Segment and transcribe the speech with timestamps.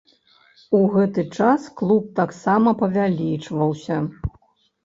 [0.77, 4.01] У гэты час клуб таксама павялічваўся.